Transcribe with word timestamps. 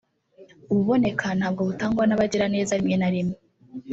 ububoneka 0.71 1.27
nabwo 1.39 1.61
butangwa 1.69 2.03
n’abagiraneza 2.05 2.77
rimwe 2.79 2.95
na 2.99 3.09
rimwe 3.13 3.35